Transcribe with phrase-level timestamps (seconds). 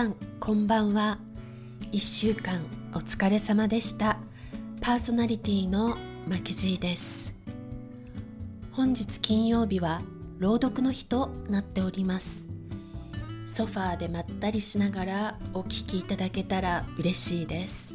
[0.00, 1.18] さんこんばんは。
[1.92, 2.64] 1週間
[2.94, 4.16] お疲れ様でした。
[4.80, 5.94] パーソナリティの
[6.26, 7.34] マキジーです。
[8.72, 10.00] 本日金曜日は
[10.38, 12.46] 朗読の日となっております。
[13.44, 17.94] ソファーでまったりしながらお聞きいただけたら嬉しいです。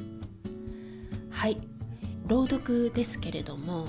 [1.32, 1.58] はい。
[2.28, 3.88] 朗読ですけれども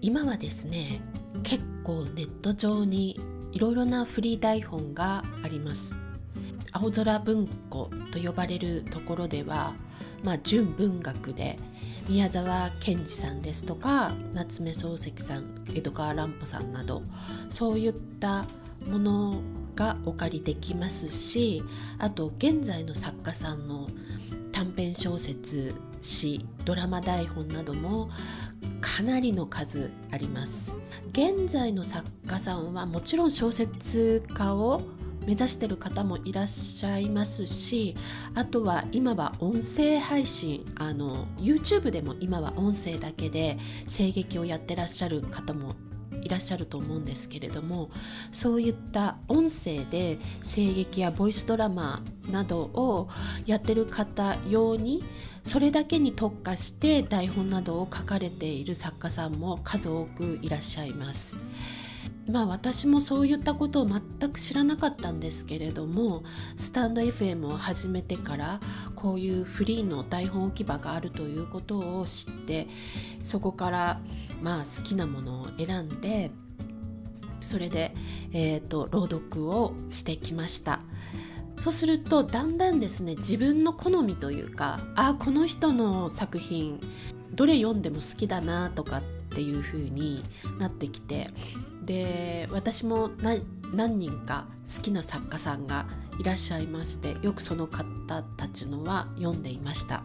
[0.00, 1.02] 今はですね
[1.42, 3.20] 結構ネット上に
[3.52, 6.01] いろいろなフリー台本があります。
[6.72, 9.74] 青空文庫と呼ばれるところでは、
[10.24, 11.58] まあ、純文学で
[12.08, 17.02] 宮沢賢治さんですとか夏目漱石さん江戸川乱歩さんなど
[17.50, 18.44] そういった
[18.86, 19.40] もの
[19.76, 21.62] がお借りできますし
[21.98, 23.86] あと現在の作家さんの
[24.50, 28.10] 短編小説詩ドラマ台本なども
[28.80, 30.74] かなりの数あります。
[31.12, 34.82] 現在の作家さんはもちろん小説家を
[35.26, 37.94] 目指してる方もいらっしゃいますし
[38.34, 45.74] あとは今は音声配信あの YouTube でも今は音声だけで声劇をやってらっしゃる方も
[46.22, 47.90] いらっしゃると思うんですけれども
[48.30, 53.08] そういった音声で声劇やボイスドラマなどを
[53.46, 55.02] やってる方用に
[55.42, 61.36] それだけに特化して台本などを書かれている作家さんも数多くいらっしゃいます。
[62.26, 64.00] まあ私もそういったことを全
[64.30, 66.22] く知らなかったんですけれども
[66.56, 68.60] スタンド FM を始めてから
[68.94, 72.68] こういうフリーの台本置き場があるということを知って
[73.24, 74.00] そこから
[74.40, 76.30] まあ好きなものを選んで
[77.40, 77.92] それで、
[78.32, 80.80] えーと、朗読をしてきました。
[81.58, 86.80] そうするとだんだんですね自分の好みというかあこの人の作品
[87.34, 90.24] どれ読んでも好きだなとかっていう風に
[90.58, 91.30] なってきて
[91.84, 93.10] で私も
[93.72, 95.86] 何人か好きな作家さんが
[96.20, 100.02] いらっしゃいましてよくその方たちのは読んでいました。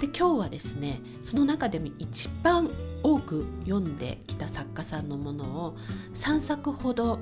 [0.00, 2.70] で今日はですねその中でも一番
[3.02, 5.76] 多く読んできた作家さんのものを
[6.14, 7.18] 3作ほど、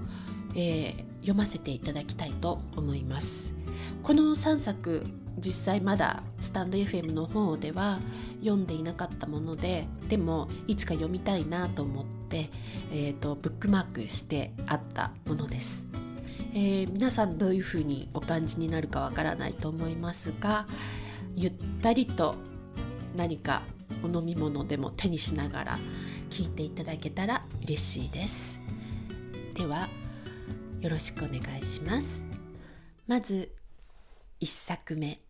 [0.54, 3.54] えー、読ませていただきたいと思います。
[4.02, 5.04] この3作
[5.38, 7.98] 実際まだスタンド FM の方では
[8.40, 12.48] 読んでいなかったものででもいつか読みたいなと思って、で
[12.92, 15.86] えーと、ブックマークしてあったものです、
[16.54, 20.66] えー、皆さんどういうふうにお感じになるかわからないと思いますが
[21.36, 21.52] ゆっ
[21.82, 22.34] たりと
[23.16, 23.62] 何か
[24.02, 25.78] お飲み物でも手にしながら
[26.30, 28.60] 聞いていただけたら嬉しいです。
[29.54, 29.88] では
[30.80, 32.26] よろしくお願いします。
[33.06, 33.52] まず
[34.40, 35.20] 1作目。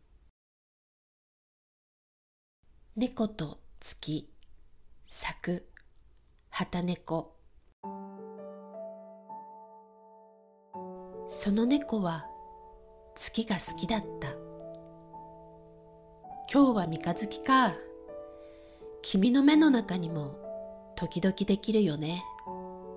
[2.97, 4.31] 猫と月
[5.07, 5.70] 作。
[6.61, 7.33] 旗猫。
[11.27, 12.27] その猫は
[13.15, 14.29] 月が好きだった。
[16.53, 17.73] 今日は三日月か。
[19.01, 20.37] 君の目の中にも
[20.97, 22.23] 時々できるよね。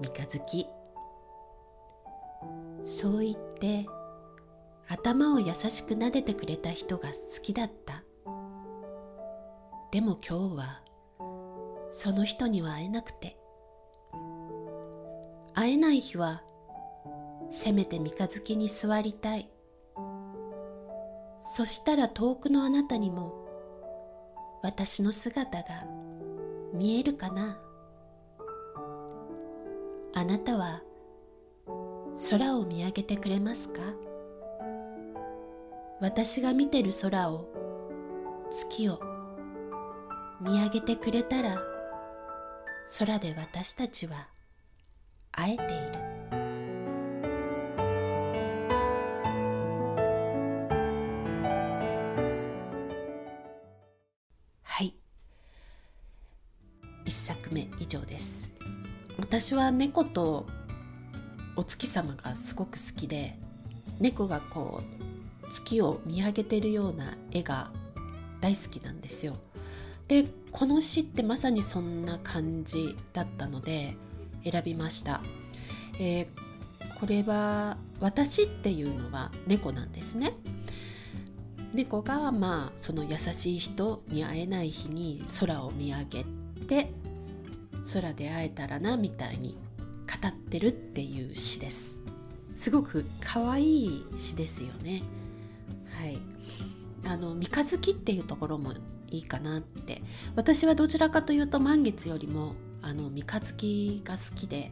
[0.02, 0.68] 三日月。
[2.84, 3.85] そう言って
[4.90, 8.03] 頭を優しく撫でてくれた人が好きだった。
[9.90, 10.81] でも今日は
[11.91, 13.38] その人には会えなくて。
[15.63, 16.44] 会えない日は
[17.50, 19.50] せめて三日月に座りたい。
[21.41, 23.34] そしたら遠くのあなたにも
[24.62, 25.85] 私の姿が
[26.73, 27.57] 見えるかな。
[30.13, 30.81] あなたは
[32.29, 33.79] 空を見上げてくれますか？
[36.02, 37.47] 私が見てる空を
[38.52, 39.00] 月を
[40.41, 41.57] 見上げてくれたら
[43.00, 44.28] 空で私たちは
[45.35, 45.73] 会えている。
[54.61, 54.96] はい。
[57.03, 58.52] 一作目以上です。
[59.17, 60.46] 私は猫と
[61.55, 63.37] お月様がすごく好きで
[63.99, 64.81] 猫がこ
[65.43, 67.72] う月を見上げてるような絵が
[68.40, 69.34] 大好きなんですよ。
[70.08, 73.96] でこの詩ってまさにそんな感じだったので
[74.43, 75.22] 選びました。
[75.99, 80.34] えー、これは私っていうのは猫なんですね。
[81.73, 86.25] 猫がまあその優しい人に会えない日に空を見上げ
[86.67, 86.91] て
[87.91, 91.97] 空で会えたらなみたいに語ってるっていう詩です
[92.53, 95.01] すごく可愛い詩ですよね
[95.97, 96.19] はい
[97.05, 98.73] あの三日月っていうところも
[99.09, 100.01] いいかなって
[100.35, 104.72] 私はどちらかというと満月よりもあの三日月が好きで、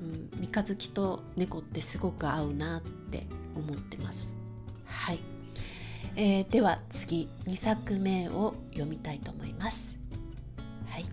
[0.00, 4.34] うん、三日月と猫ってすごく合うなって思ってます。
[4.84, 5.18] はい。
[6.14, 9.98] えー、では次2作目を読みたいと思います。
[10.86, 11.04] はい。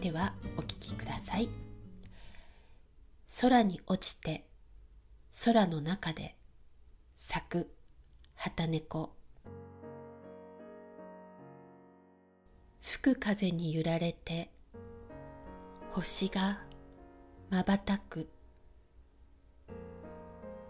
[0.00, 1.48] ではお聞きください。
[3.40, 4.44] 空に落ちて
[5.44, 6.36] 空の中で
[7.16, 7.70] 咲く
[8.34, 9.14] 旗猫。
[12.82, 14.50] 吹く風に揺られて
[15.94, 16.58] 星が
[17.50, 18.28] まばたく。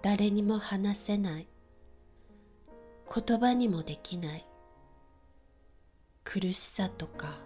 [0.03, 1.49] 誰にも話せない。
[3.27, 4.47] 言葉にもできない。
[6.25, 7.39] 苦しさとか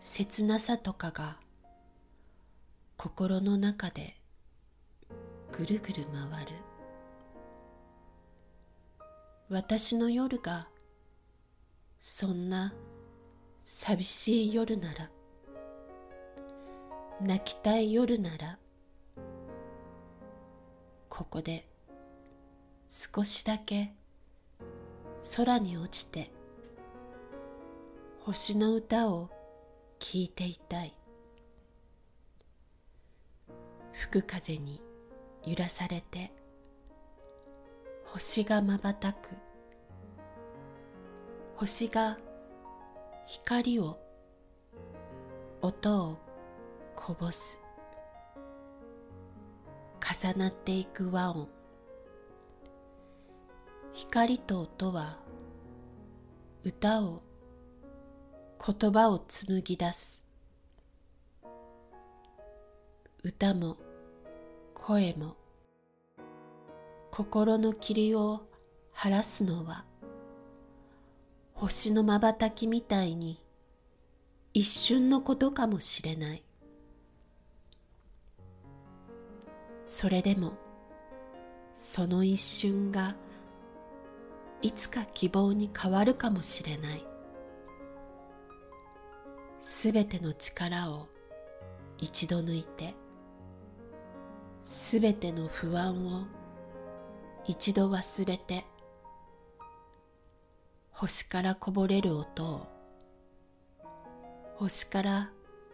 [0.00, 1.36] 切なさとかが
[2.96, 4.16] 心の中で
[5.52, 6.52] ぐるぐる回る。
[9.50, 10.68] 私の夜が
[12.00, 12.72] そんな
[13.60, 15.10] 寂しい夜なら
[17.20, 18.58] 泣きたい夜なら
[21.08, 21.66] ここで
[22.86, 23.92] 少しだけ
[25.36, 26.30] 空に落ちて
[28.20, 29.30] 星の歌を
[29.98, 30.94] 聞いていたい。
[33.92, 34.80] 吹く風に
[35.44, 36.30] 揺らされて
[38.04, 39.30] 星がまばたく。
[41.56, 42.16] 星が
[43.26, 43.98] 光を
[45.60, 46.27] 音を
[47.08, 47.58] こぼす。
[49.98, 51.48] 重なっていく和音。
[53.94, 55.16] 光と音は
[56.64, 57.22] 歌を
[58.62, 60.22] 言葉を紡ぎ出す。
[63.22, 63.78] 歌も
[64.74, 65.34] 声も。
[67.10, 68.42] 心の霧を
[68.92, 69.86] 晴らすのは
[71.54, 73.42] 星のまばたきみたいに
[74.52, 76.44] 一瞬のことかもしれない。
[79.88, 80.52] それでも
[81.74, 83.16] その一瞬が
[84.60, 87.06] いつか希望に変わるかもしれない。
[89.60, 91.08] すべての力を
[91.96, 92.94] 一度抜いて
[94.62, 96.26] すべての不安を
[97.46, 98.66] 一度忘れて
[100.90, 102.66] 星からこぼれる音を
[104.56, 105.30] 星から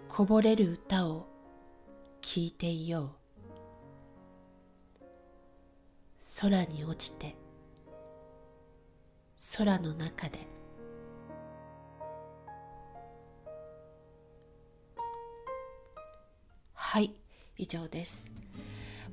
[0.09, 1.27] こぼれる歌を
[2.23, 3.24] 聞いていよう。
[6.41, 7.37] 空に落ちて
[9.57, 10.41] 空の中で。
[16.73, 17.15] はい
[17.57, 18.29] 以上です。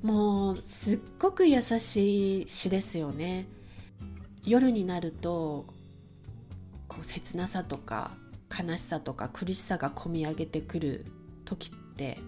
[0.02, 3.46] もうすっごく優しい詩ですよね。
[4.44, 5.66] 夜になると
[6.88, 8.10] こう切なさとか
[8.50, 11.06] 悲しさとか苦しさがこみ上げてくる
[11.44, 12.18] 時って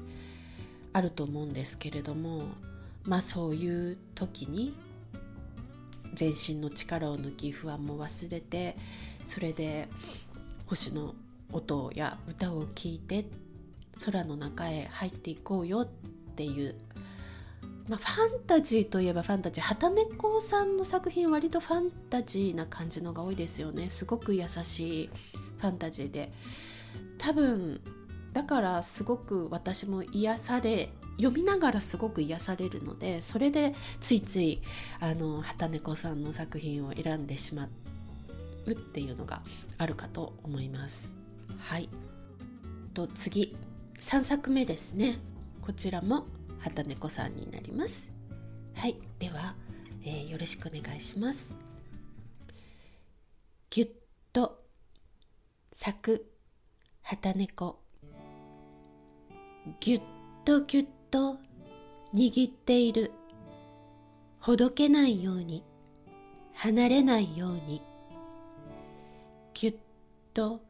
[0.93, 2.45] あると思うんですけれども
[3.05, 4.75] まあそういう時に
[6.15, 8.77] 全身の力を抜き不安も忘れて
[9.25, 9.89] それで
[10.67, 11.15] 星の
[11.53, 13.27] 音や歌を聴いて
[14.05, 15.89] 空の中へ入っていこうよっ
[16.37, 16.75] ていう
[17.89, 23.91] まあ、ファンタジーといえばファンタジー畑猫さんの作品割とファンタジーな感じのが多いですよね。
[23.91, 25.11] すごく優しい。
[25.59, 26.33] ファンタジーで
[27.19, 27.81] 多分
[28.33, 34.61] だからすごく私も癒され読みながらすごく癒されるのでそれでついつい
[35.01, 37.69] あの畑猫さんの作品を選んでしま
[38.67, 39.43] うっていうのが
[39.79, 41.15] あるかと思います。
[41.59, 41.89] はい。
[42.95, 43.57] と次
[44.01, 45.19] 3作目ですね。
[45.61, 46.27] こちらも
[46.61, 48.13] 畑猫さんになります。
[48.75, 48.97] はい。
[49.19, 49.55] では、
[50.03, 51.59] えー、よろしくお願いします。
[53.71, 53.89] ぎゅっ
[54.33, 54.63] と
[55.73, 56.33] 咲く
[57.03, 57.81] 畑猫。
[59.81, 60.01] ぎゅっ
[60.45, 61.37] とぎゅっと
[62.13, 63.13] 握っている。
[64.41, 65.63] ほどけないように。
[66.55, 67.81] 離れないように。
[69.55, 69.75] ぎゅっ
[70.33, 70.61] と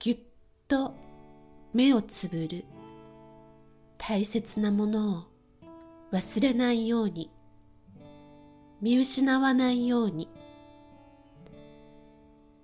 [0.00, 0.18] ぎゅっ
[0.66, 0.92] と
[1.72, 2.64] 目をつぶる。
[3.96, 5.24] 大切なものを
[6.10, 7.30] 忘れないように。
[8.80, 10.28] 見失わないように。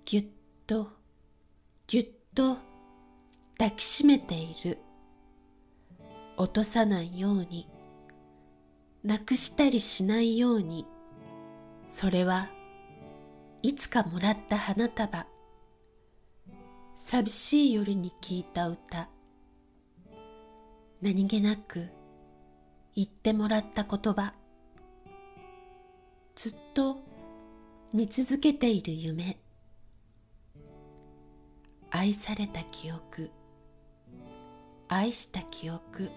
[0.03, 0.25] ぎゅっ
[0.67, 0.89] と
[1.87, 2.57] ぎゅっと
[3.57, 4.77] 抱きしめている。
[6.37, 7.69] 落とさないように。
[9.03, 10.85] なくしたりしないように。
[11.87, 12.47] それは
[13.61, 15.27] いつかもらった花束。
[16.95, 19.09] 寂しい夜に聞いた歌。
[21.01, 21.89] 何気なく
[22.95, 24.33] 言ってもらった言葉。
[26.35, 26.97] ずっと
[27.91, 29.37] 見続けている夢。
[31.91, 33.29] 愛された記憶。
[34.87, 36.09] 愛した記憶。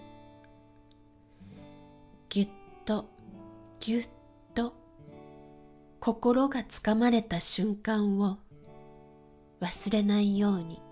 [2.36, 2.48] ぎゅっ
[2.84, 3.06] と
[3.80, 4.08] ぎゅっ
[4.54, 4.74] と
[6.00, 8.36] 心がつかまれた瞬間を
[9.62, 10.82] 忘れないように。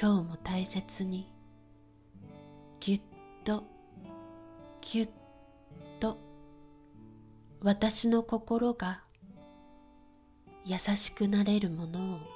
[0.00, 1.28] 今日も大切に
[2.78, 3.00] ぎゅっ
[3.42, 3.64] と
[4.80, 5.08] ぎゅっ
[5.98, 6.16] と
[7.62, 9.02] 私の心が
[10.64, 12.33] 優しくなれるものを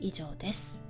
[0.00, 0.80] 以上です。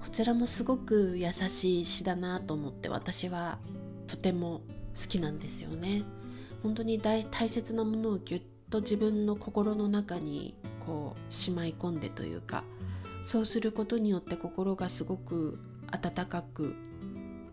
[0.00, 3.58] こちらもすごく優しい詩だなと思って私は
[4.06, 4.62] とても
[4.94, 6.04] 好きなんですよね。
[6.62, 10.54] 本当に大切なものをぎゅっと自分の心の中に
[10.84, 12.64] こうしまい込んでというか
[13.22, 15.58] そうすることによって心がすごく
[15.90, 16.74] 温かく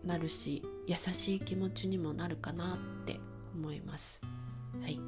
[0.04, 3.18] なるし優しい気持ちにもなるかなって
[3.54, 4.22] 思います。
[4.80, 4.98] はい、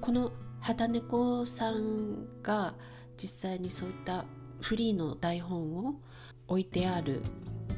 [0.00, 2.74] この畑猫さんが
[3.16, 4.24] 実際にそういった
[4.60, 5.94] フリーの台本を
[6.48, 7.22] 置いてある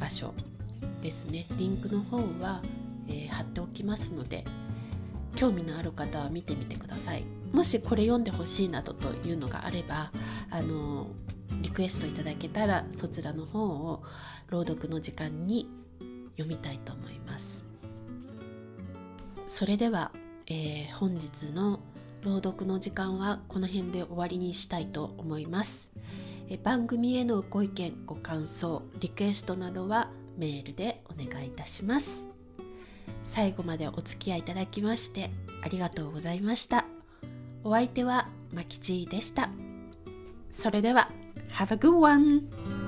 [0.00, 0.34] 場所
[1.00, 1.46] ですね。
[1.58, 2.62] リンクの方は、
[3.08, 4.44] えー、貼っておきますので
[5.34, 7.24] 興味のある方は見てみてください。
[7.52, 10.10] もしこれ読んでほしいなどというのがあれば
[10.50, 11.08] あの
[11.60, 14.02] リクエストいただけたらそちらの方を
[14.48, 15.68] 朗読の時間に
[16.36, 17.64] 読みたいと思います。
[19.48, 20.12] それでは、
[20.46, 21.80] えー、本日の
[22.22, 25.90] 朗読の時間はこの辺で終わりにしたいと思います。
[26.56, 32.26] 番組へのご意見ご感想リクエストなどはメールでお願いいたします。
[33.22, 35.30] 最後までお付き合いいただきまして
[35.62, 36.86] ありがとうございました。
[37.64, 39.50] お相手はまきちでした。
[40.50, 41.10] それでは
[41.52, 42.81] Have a good one!